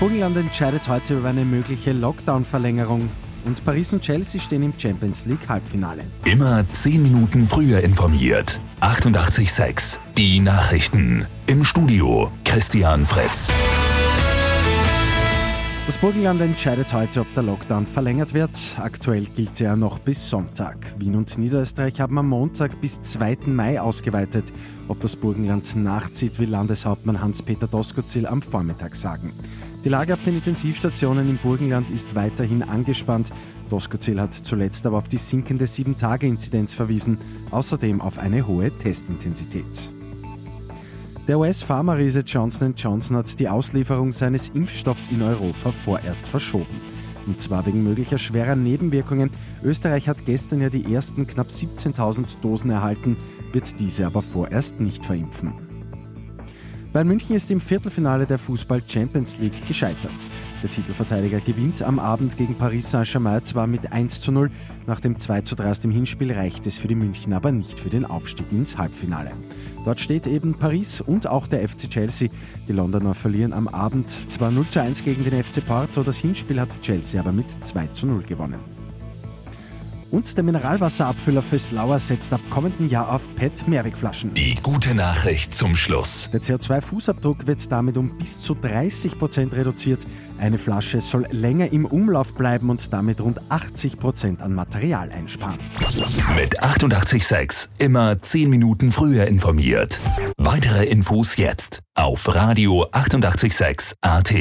[0.00, 3.10] Das Burgenland entscheidet heute über eine mögliche Lockdown-Verlängerung.
[3.44, 6.04] Und Paris und Chelsea stehen im Champions League Halbfinale.
[6.24, 8.62] Immer 10 Minuten früher informiert.
[8.80, 11.26] 88.6 Die Nachrichten.
[11.48, 13.50] Im Studio Christian Fritz.
[15.90, 18.56] Das Burgenland entscheidet heute, ob der Lockdown verlängert wird.
[18.78, 20.76] Aktuell gilt er noch bis Sonntag.
[20.98, 23.38] Wien und Niederösterreich haben am Montag bis 2.
[23.46, 24.52] Mai ausgeweitet.
[24.88, 29.32] Ob das Burgenland nachzieht, will Landeshauptmann Hans-Peter Doskozil am Vormittag sagen.
[29.82, 33.30] Die Lage auf den Intensivstationen im Burgenland ist weiterhin angespannt.
[33.70, 37.18] Doskozil hat zuletzt aber auf die sinkende 7-Tage-Inzidenz verwiesen,
[37.50, 39.90] außerdem auf eine hohe Testintensität.
[41.26, 46.80] Der US-Pharma-Riese Johnson Johnson hat die Auslieferung seines Impfstoffs in Europa vorerst verschoben.
[47.26, 49.30] Und zwar wegen möglicher schwerer Nebenwirkungen.
[49.62, 53.16] Österreich hat gestern ja die ersten knapp 17.000 Dosen erhalten,
[53.52, 55.69] wird diese aber vorerst nicht verimpfen.
[56.92, 60.26] Bayern München ist im Viertelfinale der Fußball Champions League gescheitert.
[60.60, 64.50] Der Titelverteidiger gewinnt am Abend gegen Paris Saint-Germain zwar mit 1 zu 0,
[64.88, 67.78] nach dem 2 zu 3 aus dem Hinspiel reicht es für die München aber nicht
[67.78, 69.30] für den Aufstieg ins Halbfinale.
[69.84, 72.28] Dort steht eben Paris und auch der FC Chelsea.
[72.66, 76.60] Die Londoner verlieren am Abend zwar 0 zu 1 gegen den FC Porto, das Hinspiel
[76.60, 78.79] hat Chelsea aber mit 2 zu 0 gewonnen.
[80.10, 84.34] Und der Mineralwasserabfüller Föstlauer setzt ab kommenden Jahr auf PET-Mehrwegflaschen.
[84.34, 86.28] Die gute Nachricht zum Schluss.
[86.32, 90.06] Der CO2-Fußabdruck wird damit um bis zu 30 Prozent reduziert.
[90.38, 95.58] Eine Flasche soll länger im Umlauf bleiben und damit rund 80 Prozent an Material einsparen.
[96.36, 100.00] Mit 886 immer 10 Minuten früher informiert.
[100.36, 104.32] Weitere Infos jetzt auf Radio 886 AT.